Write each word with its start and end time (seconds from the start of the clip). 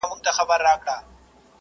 که 0.03 0.05
وخت 0.05 0.11
وي، 0.11 0.15
ونې 0.15 0.23
ته 0.25 0.31
اوبه 0.41 0.55
ورکوم. 0.61 0.99